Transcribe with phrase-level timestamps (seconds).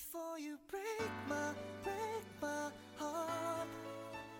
[0.00, 1.52] Before you break my,
[1.84, 3.68] break my heart.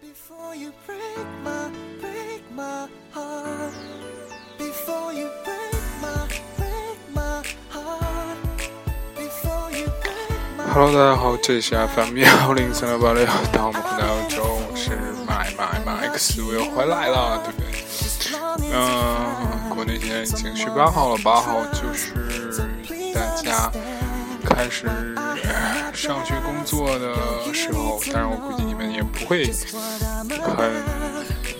[0.00, 3.74] Before you break my, break my heart.
[4.56, 6.26] Before you break my,
[6.56, 8.38] break my heart.
[9.14, 14.96] Before you break my Hello，大家好，这里是 FM 幺零三六八六，当我们回到周，我是
[15.26, 17.66] 买买买 X，我又回来了，对不对？
[18.72, 22.14] 嗯、国内现在已经十八号了，八号就是
[23.12, 23.70] 大家
[24.60, 24.84] 开始
[25.94, 27.14] 上学工作的
[27.54, 29.50] 时候，当然我估计你们也不会
[30.42, 30.70] 很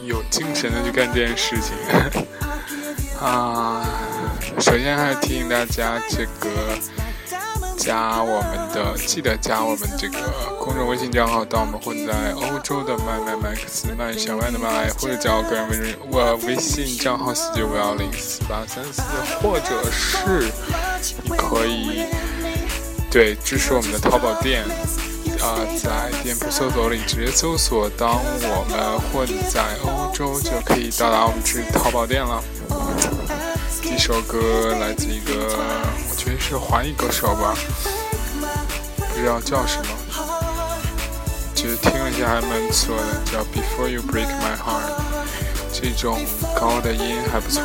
[0.04, 1.74] 有精神的去干这件事情
[3.18, 3.82] 啊。
[4.58, 6.50] 首先还是提醒大家，这个
[7.74, 10.18] 加我们的，记得加我们这个
[10.58, 19.00] 公众微信账号，当我们混在欧洲的麦麦麦克斯麦小麦的麦，或者加我个人微信我微信账号四九五幺零四八三四，
[19.40, 20.52] 或者是
[21.22, 22.04] 你可以
[23.10, 24.64] 对支持我们的淘宝店。
[25.42, 32.44] 啊、在店铺搜索里直接搜索“当我们混在欧洲”，就可以到达我们这淘宝店了。
[33.80, 35.56] 第一首歌来自一个，
[36.10, 37.56] 我觉得是华裔歌手吧，
[38.98, 39.86] 不知道叫什么，
[41.54, 44.92] 觉得听了一下还蛮不错的，叫《Before You Break My Heart》，
[45.80, 46.20] 这种
[46.54, 47.62] 高的音还不错。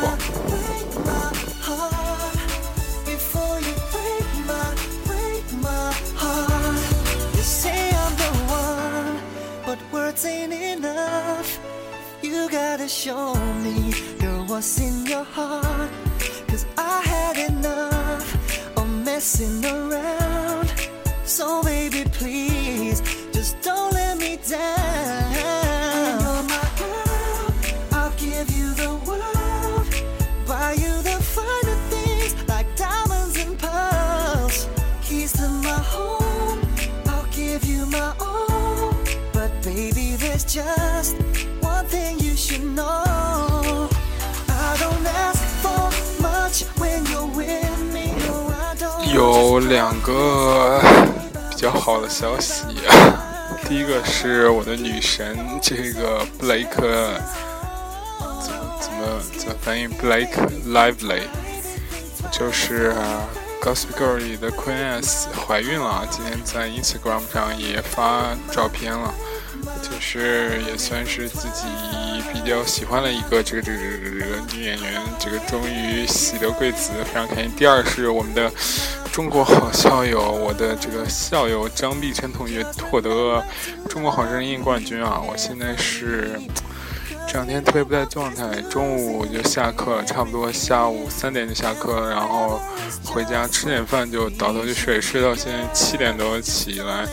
[10.26, 11.58] Ain't enough.
[12.22, 15.90] You gotta show me, girl, what's in your heart.
[16.48, 18.26] Cause I had enough
[18.76, 20.72] of messing around.
[21.24, 23.00] So baby, please,
[23.32, 25.25] just don't let me down.
[40.46, 41.16] Just
[41.60, 43.88] one thing you should know.
[44.48, 45.90] I don't ask for
[46.22, 48.12] much when you're with me.
[48.26, 50.80] No, I don't 有两个
[51.50, 52.64] 比较好的消息，
[53.68, 57.20] 第一个是我的女神，这个布雷克，
[58.40, 61.22] 怎么怎么怎么翻译？Blake Lively，
[62.30, 62.94] 就是、
[63.60, 69.12] Gossip Girl 里的 Queen S 怀孕了，今天在 Instagram 上也发照片了，
[69.82, 71.64] 就是也算是自己
[72.32, 77.50] 比较喜欢的一个这个这个这个女演员，这个终于喜得贵子，非常开心。
[77.56, 78.50] 第二是我们的
[79.12, 83.42] 中国好校友，我的这个校友张碧晨同学获得
[83.88, 85.20] 中国好声音冠军啊！
[85.26, 86.38] 我现在是
[87.26, 92.60] 这两天特别不在状态，中午就下课，差不多下午三点就下课，然后
[93.04, 97.06] 回家吃点饭就倒头就睡，睡到现在七点多起来，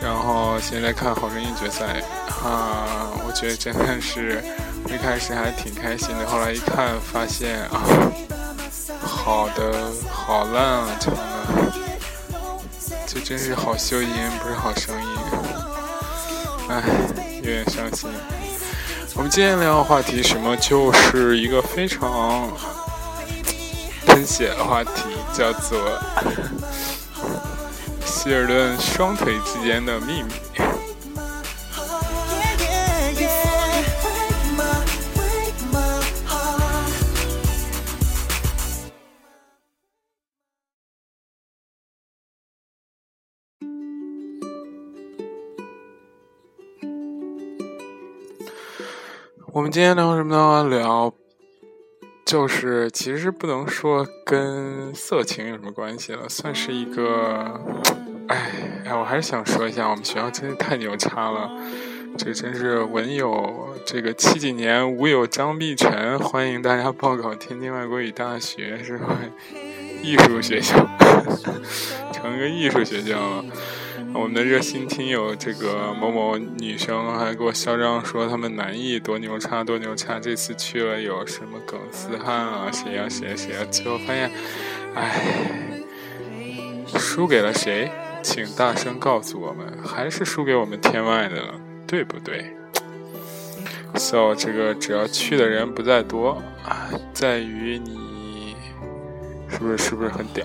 [0.00, 2.02] 然后现在看好声音决赛
[2.42, 4.42] 啊，我觉得真的是
[4.86, 7.82] 一开始还挺开心的，后来一看发现啊。
[9.00, 11.20] 好的，好烂啊，唱的，
[13.06, 14.08] 这真是好修音，
[14.40, 15.08] 不是好声音，
[16.68, 16.82] 唉，
[17.36, 18.08] 有点伤心。
[19.14, 22.48] 我们今天聊的话题什么，就是一个非常
[24.06, 24.92] 喷血的话题，
[25.32, 25.78] 叫做
[28.26, 30.32] 希尔顿双腿之间的秘密。
[49.52, 50.68] 我们今天聊什么呢？
[50.68, 51.14] 聊，
[52.24, 57.60] 就是其实不能说跟色情有什么关系了，算是一个，
[58.28, 58.52] 哎
[58.84, 61.50] 哎，我还是想说一下，我们学校真是太牛叉了，
[62.18, 69.16] 这真是文有这个七几年，武有张碧晨，欢迎大家报考天津外国语大学，是吧？
[70.02, 70.74] 艺术学校，
[72.12, 73.44] 成个艺术学校了。
[74.12, 84.30] 我们的热心听友这个某某女生还给我嚣张说他们南艺多牛叉多牛叉，这次去了有什么耿思汉啊，谁呀、谁呀、谁呀、最后发现，
[84.94, 85.20] 唉，
[86.96, 87.90] 输给了谁？
[88.26, 91.54] 请大声告诉我们，还是输给我们天外的了，
[91.86, 92.44] 对不对
[93.94, 98.56] ？So 这个只要去的人不在多啊，在于你
[99.48, 100.44] 是不是是不是很屌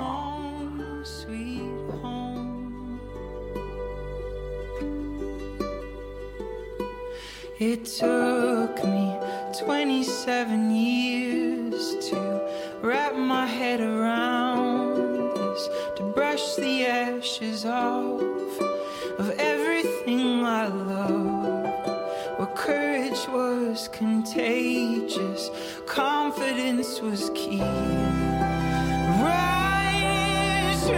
[1.03, 1.63] ？Sweet
[2.03, 2.99] home.
[7.59, 9.17] It took me
[9.53, 12.15] 27 years to
[12.83, 15.67] wrap my head around this,
[15.97, 18.21] to brush the ashes off
[19.19, 21.63] of everything I love.
[22.37, 25.49] Where courage was contagious,
[25.85, 27.61] confidence was key.
[29.21, 30.89] Right is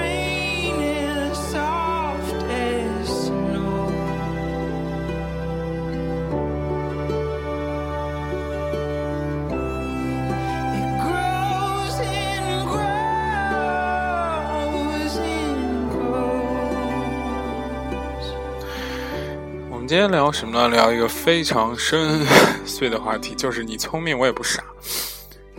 [19.94, 20.70] 今天聊什么呢？
[20.70, 22.26] 聊一个非常深
[22.66, 24.64] 邃的话题，就是你聪明，我也不傻。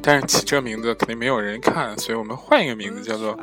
[0.03, 3.37] 但是起这名字肯定没有人看，所以我们换一个名字，叫做《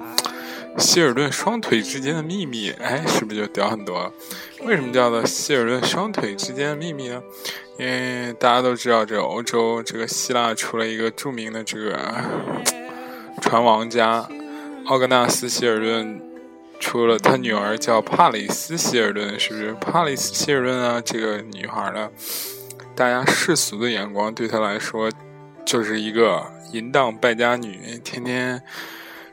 [0.78, 2.72] 希尔顿双腿之间的秘密》。
[2.82, 4.12] 哎，是不是就屌很多了？
[4.66, 7.24] 为什么叫做希尔顿双腿之间的秘密呢？
[7.80, 11.98] 因为大家都知道，这个欧洲这个希腊出了一个著名的这个
[13.42, 14.28] 船王家
[14.88, 16.22] 奥格纳斯·希尔顿，
[16.82, 19.72] 出了他女儿叫帕里斯·希尔顿，是不是？
[19.76, 22.10] 帕里斯·希尔顿啊，这个女孩呢，
[22.96, 25.10] 大家世俗的眼光对她来说
[25.64, 28.62] 就是一个淫荡败家女，天天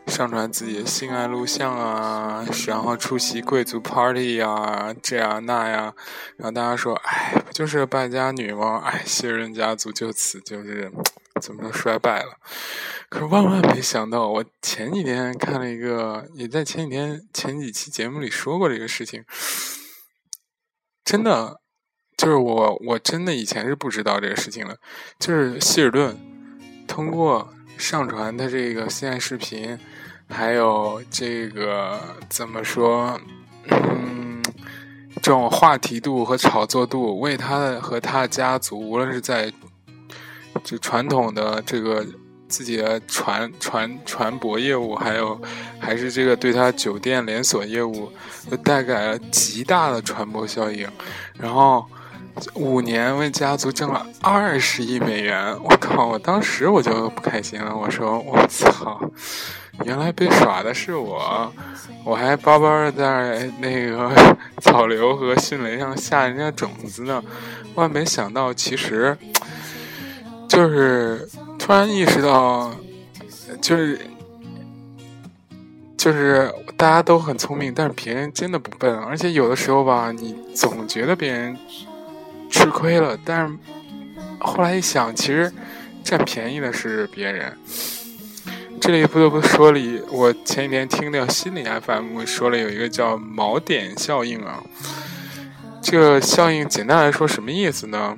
[0.07, 5.95] 上传自己的性爱录像啊，然后出席贵族 party 呀，这样那样，
[6.37, 8.83] 然后大家说，哎，不就是个败家女吗？
[8.85, 10.93] 哎，希尔顿家族就此就是
[11.41, 12.37] 怎么说衰败了。
[13.09, 19.25] 可是万万没想到，我前几天看了一个，也在前几天前几期节目里说过这个事情，
[21.05, 21.61] 真的
[22.17, 24.79] 就是我我真的以前是不知道这个事情的，
[25.19, 26.19] 就是希尔顿
[26.87, 29.79] 通过上传他这个性爱视频，
[30.29, 33.19] 还有这个怎么说，
[33.71, 34.43] 嗯，
[35.23, 39.51] 这种话题度和炒作度，为他的和他的家族，无论是在
[40.63, 42.05] 就传统的这个
[42.49, 45.41] 自己的传传传播业务，还有
[45.79, 48.11] 还是这个对他酒店连锁业务，
[48.51, 50.89] 都带给了极大的传播效应。
[51.39, 51.85] 然后
[52.55, 56.07] 五年为家族挣了二十亿美元，我靠！
[56.07, 59.01] 我当时我就不开心了，我说我操，
[59.85, 61.53] 原来被耍的是我，
[62.05, 67.23] 我还巴巴的在那个草榴和迅雷上下人家种子呢，
[67.75, 69.17] 万没想到其实。
[70.49, 71.29] 就是
[71.69, 72.75] 突然意识到，
[73.61, 74.01] 就是
[75.99, 78.99] 就是大家都很聪明，但是别人真的不笨。
[79.01, 81.55] 而且有的时候吧，你总觉得别人
[82.49, 83.55] 吃亏了，但是
[84.41, 85.53] 后来一想，其实
[86.03, 87.55] 占便宜的是别人。
[88.81, 94.63] 这里不得不说里，我前几天听的心理 FM 说了有一个叫锚点效应啊。
[95.83, 98.17] 这个效应简单来说什么意思呢？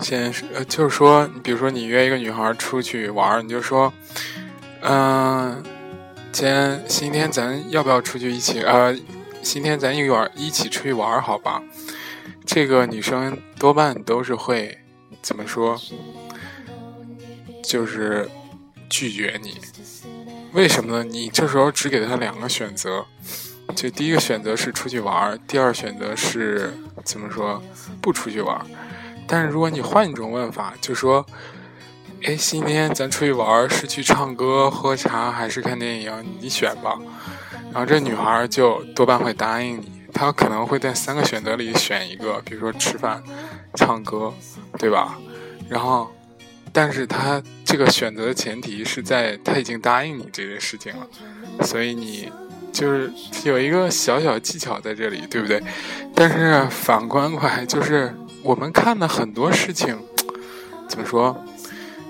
[0.00, 3.92] 先呃，就是说，比如说你约一个女孩出去玩，你就说，
[4.82, 5.62] 嗯、
[6.30, 8.60] 今天星期天咱要不要出去一起？
[8.60, 8.94] 呃，
[9.42, 11.62] 星期天咱一会一起出去玩，好吧？
[12.44, 14.78] 这个女生多半都是会
[15.22, 15.80] 怎么说？
[17.62, 18.28] 就是
[18.90, 19.58] 拒绝你。
[20.52, 21.04] 为什么呢？
[21.04, 23.06] 你这时候只给她两个选择，
[23.74, 26.74] 就第一个选择是出去玩，第二选择是
[27.04, 27.62] 怎么说？
[28.02, 28.60] 不出去玩。
[29.26, 31.24] 但是如果你换一种问法，就说，
[32.24, 36.12] 哎，今天咱出去玩是去唱歌、喝茶还是看电影？
[36.40, 36.98] 你选吧。
[37.72, 43.22] 然后这女孩就多半会答应你，她可能会在三个选择里选一个，比如说吃饭、
[43.74, 44.32] 唱歌，
[44.78, 45.18] 对吧？
[45.68, 46.10] 然后，
[46.72, 51.06] 但是她这个选择的前提是在她已经答应你这件事情了，
[51.62, 52.30] 所以你
[52.72, 53.10] 就是
[53.44, 55.62] 有一个小小技巧在这里，对不对？
[56.14, 58.14] 但是反观过来就是。
[58.44, 59.98] 我们看的很多事情，
[60.86, 61.34] 怎么说？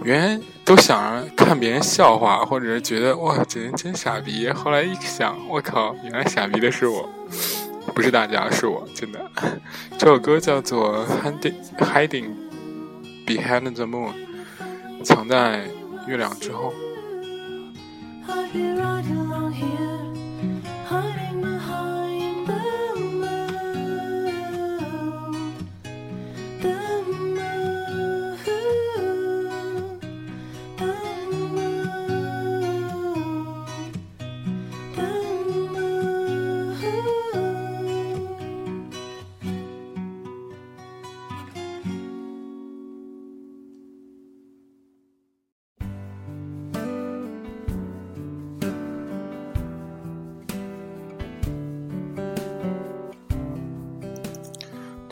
[0.02, 4.50] 原来都想着看别人笑话，或者是觉得哇，这人真傻逼。
[4.50, 7.08] 后来一想，我靠，原来傻逼的是我，
[7.94, 9.30] 不是大家，是我，真的。
[9.96, 12.30] 这首歌叫做《Hiding Hiding
[13.24, 14.12] Behind the Moon》，
[15.04, 15.68] 藏在
[16.08, 16.74] 月亮之后。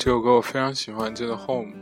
[0.01, 1.74] 这首歌我非常喜欢，叫做《Home》。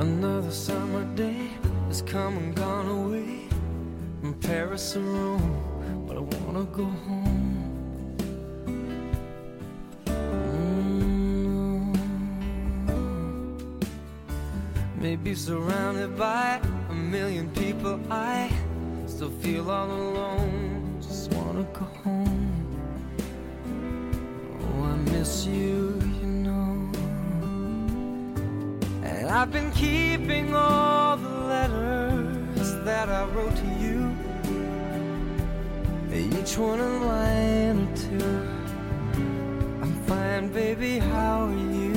[0.00, 1.48] Another summer day
[1.88, 3.48] has come and gone away.
[4.22, 5.56] And Paris Paris or Rome,
[6.06, 8.16] but I wanna go home.
[10.06, 11.94] Mm.
[15.00, 18.50] Maybe surrounded by a million people, I
[19.06, 20.98] still feel all alone.
[21.00, 22.57] Just wanna go home.
[29.39, 34.13] I've been keeping all the letters that I wrote to you.
[36.13, 38.19] Each one a line or two.
[39.81, 41.93] I'm fine, baby, how are you?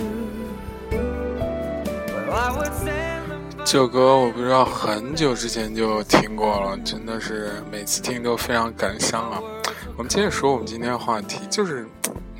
[2.28, 9.42] Well, I would send them 这首歌我不知道很久之前就听过了，真的是每次听都非常感伤啊。
[9.96, 11.88] 我们接着说我们今天的话题，就是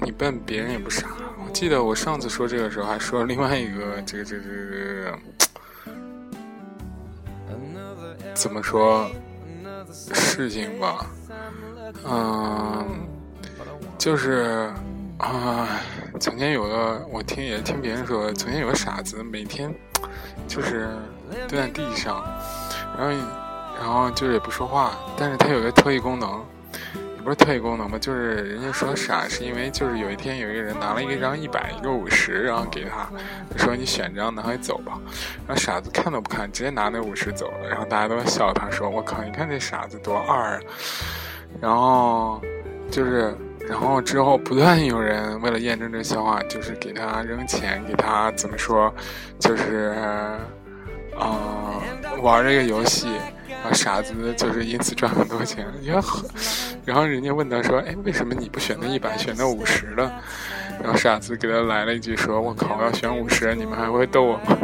[0.01, 1.09] 你笨，别人也不傻。
[1.53, 5.19] 记得我上次说这个时候还说另外一个这个这个这个
[8.35, 9.09] 怎么说
[10.13, 11.07] 事情吧，
[12.05, 12.85] 嗯，
[13.99, 14.73] 就是
[15.19, 15.69] 啊，
[16.19, 19.73] 曾经有个我听也听别人说，曾经有个傻子每天
[20.49, 20.89] 就是
[21.49, 22.25] 蹲在地上，
[22.99, 23.13] 然后
[23.79, 26.43] 然后就是也不说话，但是他有个特异功能，
[27.23, 33.09] 不是特异功能吧，就是人家说傻是因为就是有一天有一个人拿了一张一百一个五十，然后给他
[33.57, 34.99] 说你选张拿回走吧，
[35.47, 40.61] 然后傻子看都不看，直接拿那五十走了，然后大家都笑他说我靠，你看这傻子多二啊，
[41.61, 42.41] 然后
[42.91, 43.35] 就是。
[43.69, 48.93] 然后之后不断有人为了验证这个笑话，就是给他扔钱，给他怎么说，
[49.39, 49.95] 就是，
[51.17, 51.81] 啊、
[52.21, 53.07] 玩这个游戏，
[53.65, 55.67] 啊傻子就是因此赚很多钱。
[55.85, 56.23] 然后，
[56.85, 60.11] 然后人家问他说：“哎，为什么你不选那一百，选那五十的？”
[60.83, 64.59] 然后傻子给他来了一句说：“我靠，我要选五十，你们还会逗我吗？”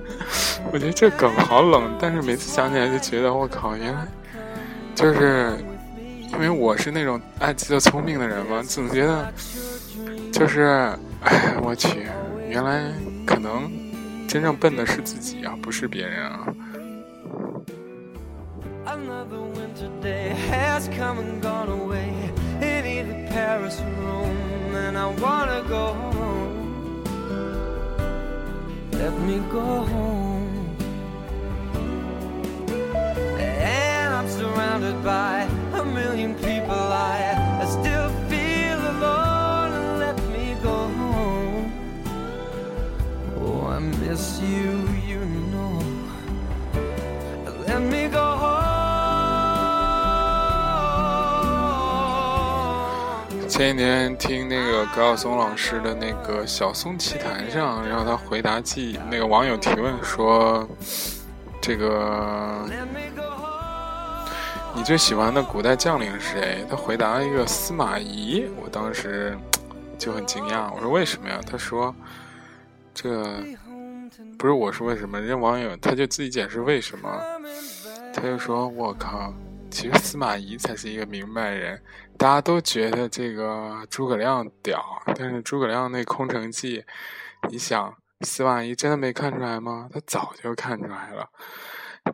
[0.72, 4.06] 我觉得这梗好冷，但是每次想起来就觉得我靠，原来
[4.94, 5.52] 就是
[6.32, 9.32] 因为我是那种爱自作聪明的人嘛，总觉得
[10.32, 10.62] 就是，
[11.22, 12.06] 哎，我去，
[12.48, 12.84] 原来
[13.26, 13.70] 可能
[14.28, 16.46] 真正笨的是自己啊，不是别人啊。
[18.92, 22.08] Another winter day has come and gone away
[22.60, 27.04] in either Paris or Rome, and I wanna go home.
[28.90, 30.76] Let me go home.
[33.38, 35.39] And I'm surrounded by
[53.60, 60.66] 前几天听那个葛晓松老师的那个小松奇谈上，然后他回答记那个网友提问说，
[61.60, 62.66] 这个
[64.72, 66.64] 你最喜欢的古代将领是谁？
[66.70, 69.36] 他回答一个司马懿，我当时
[69.98, 71.38] 就很惊讶，我说为什么呀？
[71.46, 71.94] 他说
[72.94, 73.26] 这
[74.38, 77.10] 不是我说为什么，人家网友他就自己解释为什么。
[78.14, 79.32] 他就说：“我靠，
[79.70, 81.80] 其实司马懿才是一个明白人。
[82.18, 84.84] 大家都觉得这个诸葛亮屌，
[85.14, 86.84] 但是诸葛亮那空城计，
[87.48, 89.88] 你想，司马懿真的没看出来吗？
[89.92, 91.28] 他早就看出来了。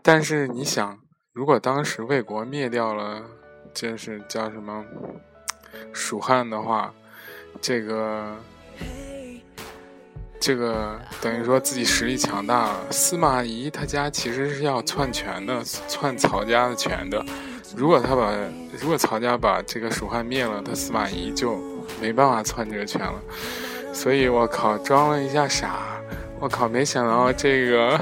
[0.02, 0.98] 但是你想，
[1.32, 3.22] 如果当时魏国灭掉了，
[3.74, 4.84] 就是叫什么
[5.92, 6.94] 蜀汉的话，
[7.60, 8.36] 这个。”
[10.38, 12.76] 这个等于说自己实力强大了。
[12.90, 17.24] 司马懿他家其实是要篡权的，篡曹家的权的。
[17.74, 18.32] 如果他把，
[18.80, 21.58] 如果曹家把这个蜀汉灭了，他司马懿就
[22.00, 23.14] 没办法篡这个权了。
[23.92, 25.98] 所以我靠，装了一下傻，
[26.38, 28.00] 我靠，没想到这个，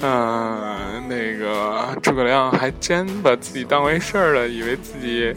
[0.00, 5.34] 嗯、那个诸葛亮还真把自己当回事儿了，以为自己。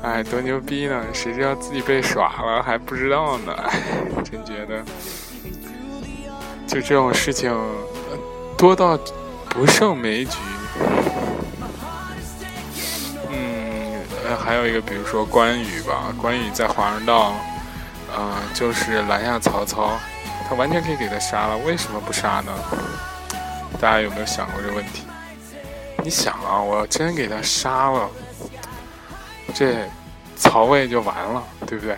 [0.00, 1.04] 哎，多牛逼呢！
[1.12, 3.52] 谁知道自己被耍了还不知道呢？
[3.52, 3.80] 哎，
[4.22, 4.82] 真觉得，
[6.66, 7.52] 就这种事情
[8.56, 8.98] 多到
[9.48, 10.38] 不胜枚举。
[13.28, 14.00] 嗯，
[14.38, 17.34] 还有一个，比如说关羽吧，关羽在华容道，
[18.16, 19.98] 呃，就是拦下曹操，
[20.48, 22.52] 他完全可以给他杀了，为什么不杀呢？
[23.80, 25.02] 大家有没有想过这问题？
[26.04, 28.08] 你想啊，我要真给他杀了。
[29.54, 29.88] 这
[30.36, 31.96] 曹魏就完了，对不对？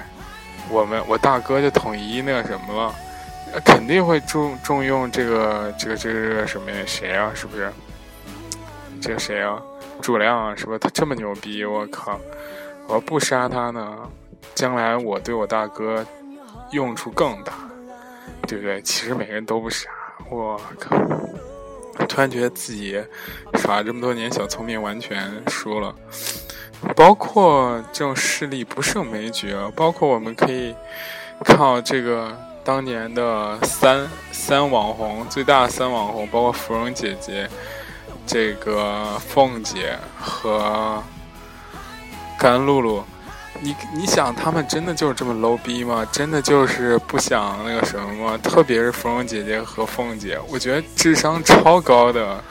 [0.71, 2.95] 我们我大哥就统一那个什么了，
[3.65, 7.33] 肯定会重重用这个这个这个这个什么呀谁啊？
[7.35, 7.73] 是不是？
[9.03, 9.61] 这个谁啊？
[10.01, 10.55] 诸葛亮啊？
[10.57, 10.79] 是不是？
[10.79, 12.19] 他这么牛逼，我靠！
[12.87, 13.99] 我不杀他呢，
[14.55, 16.07] 将来我对我大哥
[16.71, 17.53] 用处更大，
[18.47, 18.81] 对不对？
[18.83, 19.91] 其实每个人都不傻，
[20.31, 20.97] 我靠！
[22.07, 23.03] 突然觉得自己
[23.55, 25.95] 耍这么多年小聪明完全输了。
[26.97, 30.75] 包括这种势力不胜枚举，包括我们可以
[31.45, 37.49] 靠这个当年的三三网红，最大三网红，包括芙蓉姐姐、
[38.27, 41.03] 这个凤姐和
[42.39, 43.03] 甘露露。
[43.63, 46.07] 你你想他们真的就是这么 low 逼吗？
[46.11, 48.39] 真的就是不想那个什么吗？
[48.43, 52.43] 特别是芙蓉姐姐和凤姐，我觉得智商超高的。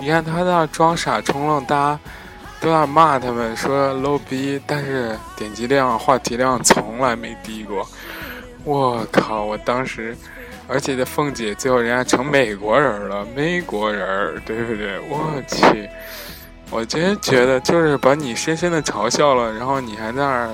[0.00, 2.00] 你看他那装傻充愣，大家
[2.60, 7.86] 都在骂他们说 low 逼，但是点击量、话题量从来没低过。
[8.64, 9.44] 我靠！
[9.44, 10.16] 我当时，
[10.66, 14.98] 而且这凤姐最后人家成美国人了，美国人，对不对？
[15.08, 15.88] 我去！
[16.68, 20.50] 我真觉得就是把你深深的嘲笑了，然后你还在那儿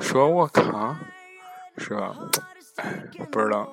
[0.00, 0.96] 说“我靠”，
[1.78, 2.12] 是吧？
[3.30, 3.68] 不知道。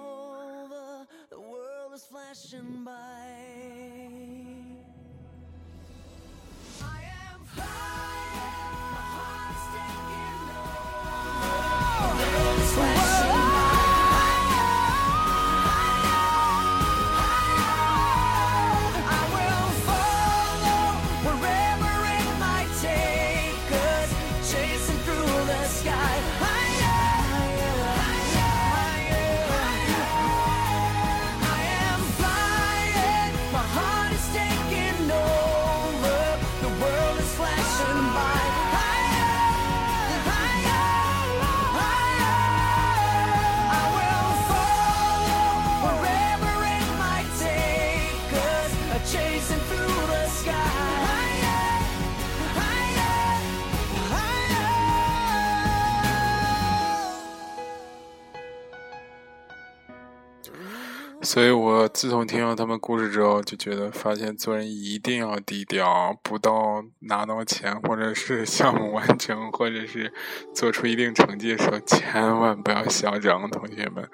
[61.24, 70.12] 所以我自从听了他们故事之后，就觉得发现做人一定要低调，不到拿到钱或者是 项目完成，或者是
[70.54, 74.10] 做出一定成绩的时候，千万不要嚣张，同学们。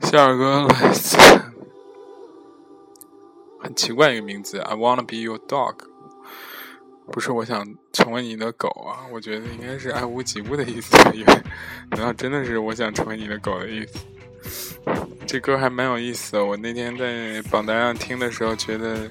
[0.00, 0.66] 谢尔哥
[3.60, 5.76] 很奇怪一个名字，I wanna be your dog，
[7.12, 11.42] 不是我想成为你的狗啊，我觉得应该是爱屋及乌的意思，因为
[11.92, 14.78] 难道真的是我想成为你的狗的意思？
[15.26, 19.10] 这歌还蛮有意思的，我那天在榜单上听的时候，觉得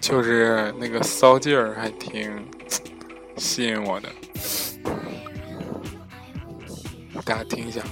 [0.00, 2.32] 就是那个骚劲儿还挺
[3.36, 4.08] 吸引我的，
[7.24, 7.82] 大家听一下。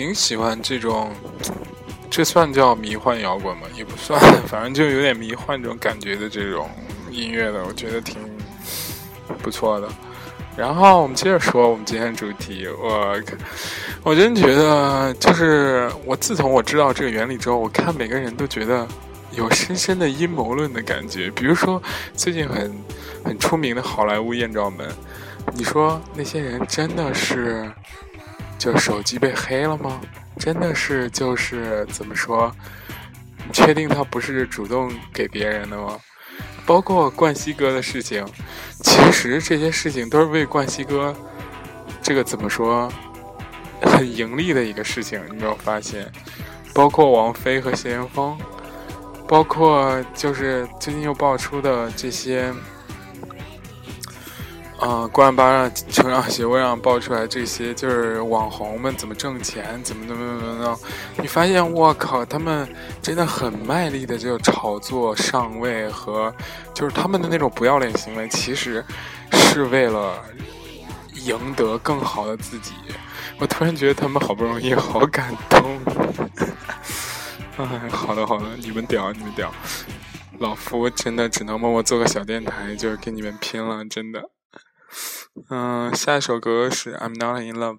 [0.00, 1.12] 挺喜欢这种，
[2.08, 3.66] 这算叫迷幻摇滚吗？
[3.76, 6.70] 也不算， 反正就有点迷幻这种感觉的这种
[7.10, 8.16] 音乐的，我觉得挺
[9.42, 9.86] 不错的。
[10.56, 13.22] 然后我们接着说我们今天主题，我
[14.02, 18.88] 我真觉得就是我自从我知道这个原理之后，我看每个人都觉得
[19.32, 21.30] 有深深的阴谋论的感觉。
[21.32, 21.80] 比如说
[22.14, 22.74] 最近很
[23.22, 24.88] 很出名的好莱坞艳照门，
[25.52, 27.70] 你说那些人真的是？
[28.60, 29.98] 就手机被黑了吗？
[30.38, 32.54] 真的是就是怎么说？
[33.46, 35.98] 你确定他不是主动给别人的吗？
[36.66, 38.22] 包括冠希哥的事情，
[38.82, 41.16] 其实这些事情都是为冠希哥
[42.02, 42.92] 这个怎么说
[43.80, 46.12] 很盈利的一个事情，你没有发现？
[46.74, 48.38] 包括王菲和谢霆锋，
[49.26, 52.52] 包括就是最近又爆出的这些。
[54.82, 60.78] 嗯，公安巴让成长协会上爆出来这些，就是网红们怎么挣钱，怎么怎么怎么么，
[61.20, 62.66] 你发现我靠，他们
[63.02, 66.34] 真的很卖力的就炒作上位和，
[66.72, 68.82] 就是他们的那种不要脸行为，其实
[69.30, 70.24] 是为了
[71.14, 72.72] 赢得更好的自己。
[73.38, 75.78] 我突然觉得他们好不容易，好感动。
[77.58, 79.52] 哎，好的好的，你们屌你们屌，
[80.38, 84.30] 老夫真的只能默默做个小电台，就是跟你们拼了，真的。
[85.48, 87.78] 嗯，下一首歌是《I'm Not in Love》。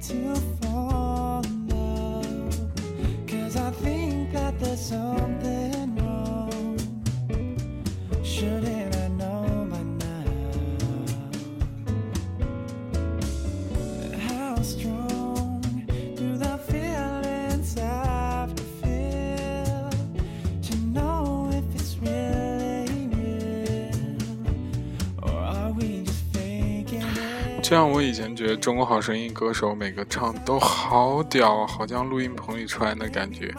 [0.00, 0.59] To
[27.70, 27.72] it?
[27.72, 33.54] 这样，我以前觉得《中国好声音》歌手每个唱都好屌，好像录音棚里出来的感觉。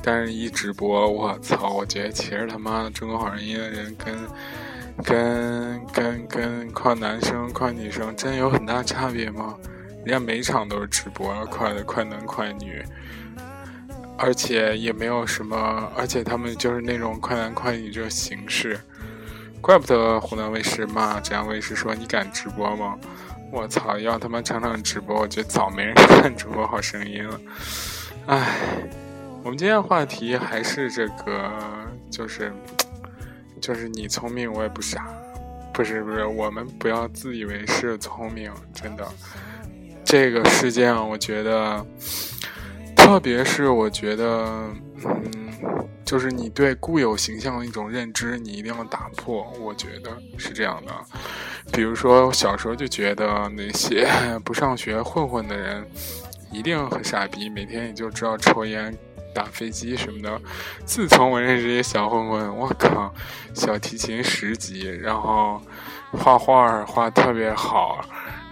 [0.00, 1.70] 但是，一直播，我操！
[1.70, 4.16] 我觉得其实他妈的《中国好声音》的人跟
[5.02, 9.56] 跟跟跟快男生、快女生真有很大差别吗？
[10.04, 12.80] 人家每场都是直播，快的快男快女，
[14.16, 18.78] 而且也没有什么，而且他们就是那种快男快女这个形式。
[19.60, 22.96] 怪不得湖南卫视骂浙江卫视说：“你敢直播吗？”
[23.50, 23.98] 我操！
[23.98, 27.40] 要他妈场场直播，我觉得早没人看《主播好声音》了。
[28.26, 28.46] 唉，
[29.42, 31.50] 我们今天的话题还是这个，
[32.10, 32.52] 就是
[33.60, 35.08] 就是你聪明，我也不傻。
[35.72, 39.08] 不是不是，我们不要自以为是聪明，真的。
[40.04, 41.86] 这个世界上，我觉得，
[42.96, 44.70] 特别是我觉得，
[45.04, 45.47] 嗯，
[46.04, 49.52] 就是你对固有形象的一种认知，你一定要打破。
[49.60, 50.92] 我觉得是这样的。
[51.72, 54.08] 比如说，小时候就觉得那些
[54.44, 55.86] 不上学混混的人
[56.50, 58.96] 一定很傻逼，每天也就知道抽烟、
[59.34, 60.40] 打飞机什么的。
[60.86, 63.12] 自从我认识这些小混混，我靠，
[63.52, 65.60] 小提琴十级，然后
[66.12, 68.00] 画画画特别好，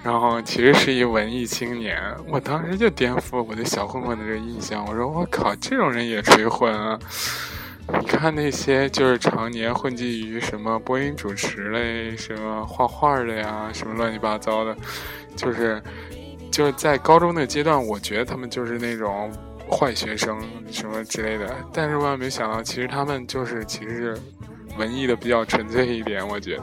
[0.02, 2.00] 然后其实是一文艺青年。
[2.28, 6.98] 我当时就颠覆我对小混混的这个印象，我说我靠，这种人也吹混啊！
[8.00, 14.76] 你看那些就是常年混迹于什么播音主持类、什么画画的呀、什么乱七八糟的，
[15.36, 15.80] 就是
[16.50, 19.30] 就是在高中的阶段，我觉得他们就是那种
[19.70, 20.36] 坏学生
[20.72, 21.54] 什么之类的。
[21.72, 24.18] 但是万万没想到，其实他们就是其实是
[24.76, 26.62] 文艺的比较纯粹一点，我觉得。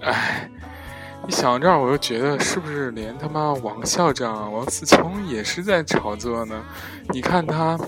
[0.00, 0.48] 唉，
[1.28, 6.62] 一想到这儿，我就觉得是不是连他妈王校长、王思聪也是在炒作呢？
[7.10, 7.78] 你看他。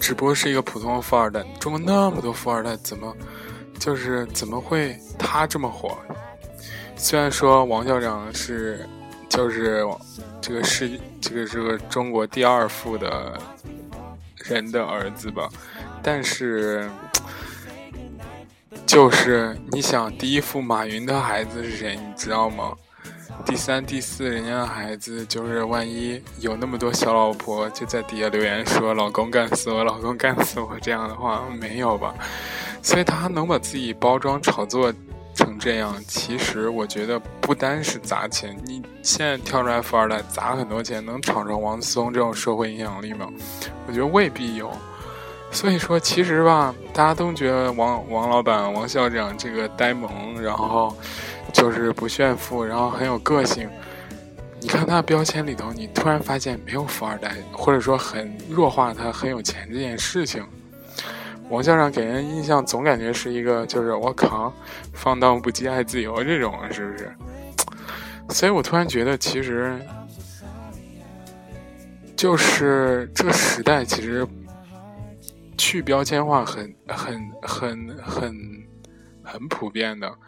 [0.00, 3.14] 只不过是一个普通的富二代，中国那么多富二代，怎么
[3.78, 5.96] 就是怎么会他这么火？
[6.96, 8.88] 虽然说王校长是
[9.28, 9.86] 就是
[10.40, 13.38] 这个世这个这个中国第二富的
[14.38, 15.48] 人的儿子吧，
[16.02, 16.90] 但是
[18.92, 21.96] 就是你想，第一富马云的孩子是谁？
[21.96, 22.74] 你知道吗？
[23.42, 32.14] 第三、第四，人家的孩子就是万一有那么多小老婆，就在底下留言说“老公干死我，老公干死我”这样的话，没有吧？
[32.82, 34.92] 所以他能把自己包装炒作
[35.34, 38.54] 成这样，其实我觉得不单是砸钱。
[38.66, 43.26] 你现在跳出来富二代砸很多钱，能炒成王思聪这种社会影响力吗？
[43.86, 44.70] 我觉得未必有。
[45.54, 50.96] 所以说，其实吧，大家都觉得王王老板、王校长这个呆萌，然后。
[51.52, 53.68] 就是不炫富，然后很有个性。
[54.58, 60.42] 你看他标签里头，你突然发现没有富二代，或者说很弱化他很有钱这件事情。
[61.50, 64.50] 王校长给人印象总感觉是一个，就是我靠，
[64.94, 67.12] 放荡不羁、爱自由这种，是不是？
[68.30, 69.78] 所以我突然觉得，其实
[72.16, 74.26] 就是这个时代，其实
[75.64, 78.34] 去标签化很、很、很、很、
[79.22, 80.18] 很普遍的。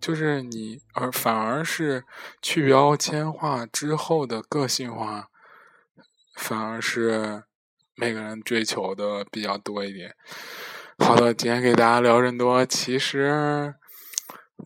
[0.00, 2.04] 就是你，而反而是
[2.40, 5.28] 去标签化之后的个性化，
[6.38, 7.42] 反而是
[7.96, 10.14] 每个人追求的比较多一点。
[11.00, 13.74] 好的，今天给大家聊这么多，其实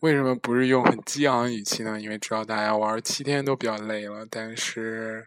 [0.03, 2.01] 为什么不是用很激昂的语气呢？
[2.01, 5.27] 因为知道大家玩七天都比较累了，但是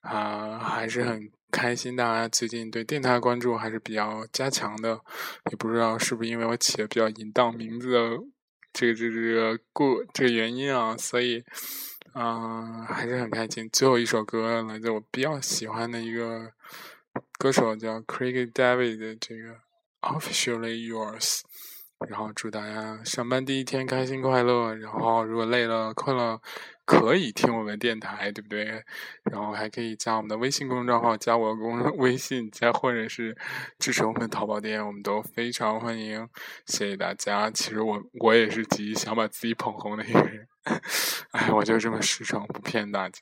[0.00, 5.00] 啊，还是很开心，大家最近对电台的关注还是比较加强的。
[5.50, 7.92] 也不知道是不是因为我起的比较淫荡名字。
[8.72, 11.44] 这个这个这个故这个原因啊，所以，
[12.14, 13.68] 嗯，还是很开心。
[13.72, 16.52] 最后一首歌来自我比较喜欢的一个
[17.36, 19.56] 歌手，叫 Craig David 的这个
[20.02, 21.40] Officially Yours。
[22.08, 24.74] 然后祝大家上班第一天开心快乐。
[24.74, 26.40] 然后如果累了困了。
[26.86, 28.64] 可以听我们电台，对不对？
[29.30, 33.36] 然后还可以加我们的微信公众账号，加我公 微信，加或者是
[33.78, 36.28] 支持我们淘宝店，我们都非常欢迎。
[36.66, 37.48] 谢谢大家。
[37.48, 40.48] 其实我我也是急想把自己捧红的一个人，
[41.30, 43.20] 哎，我就这么实诚，不骗大家。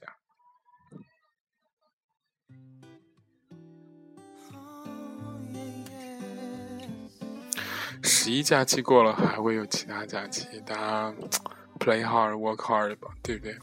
[8.02, 11.14] 十一假期过了，还会有其他假期，大家。
[11.80, 13.56] Play hard, work hard 吧，对不对？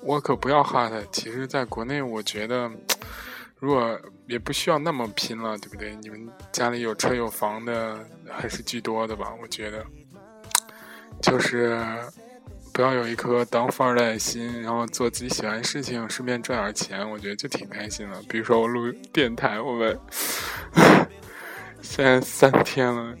[0.00, 0.90] 我可不要 hard。
[1.12, 2.70] 其实，在国内，我觉得，
[3.58, 5.94] 如果也不需要那么拼了，对不对？
[5.96, 9.34] 你们家里有车有房的还是居多的吧？
[9.42, 9.84] 我觉得，
[11.20, 11.78] 就是
[12.72, 18.18] 不要有一颗当富二代的心，然后做自己喜欢的事情，顺便赚点钱，我觉得就挺开心了。
[18.30, 20.00] 比如说我录电台，我们
[21.82, 23.14] 现在三天了，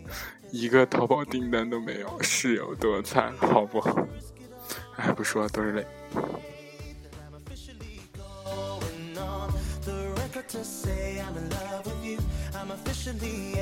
[0.52, 4.06] 一个淘宝订单都没有，是有多惨，好不好？
[4.96, 5.86] 哎，不说了都是泪。
[10.48, 12.18] to say I'm in love with you.
[12.54, 13.52] I'm officially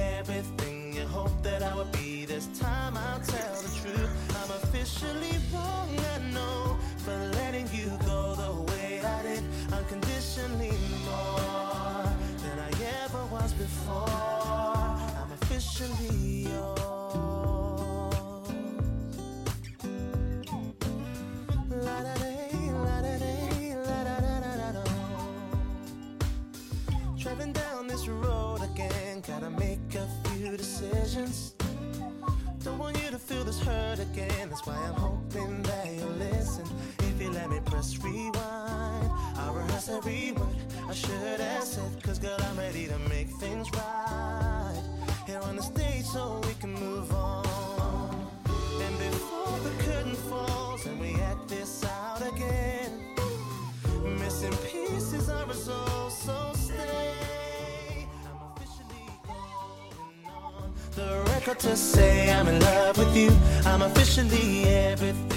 [30.50, 31.54] few decisions.
[32.64, 36.64] Don't want you to feel this hurt again, that's why I'm hoping that you'll listen.
[36.98, 40.56] If you let me press rewind, I'll rehearse every word
[40.88, 42.02] I should have said.
[42.02, 44.82] Cause girl, I'm ready to make things right.
[45.26, 48.26] Here on the stage so we can move on.
[48.82, 52.90] And before the curtain falls and we act this out again,
[54.18, 56.59] missing pieces are resolved, so
[61.00, 63.30] the record to say I'm in love with you.
[63.64, 65.29] I'm officially everything